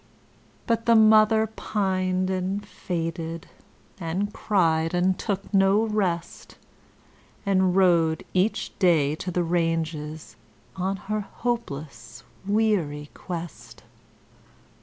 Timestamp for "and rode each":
7.45-8.75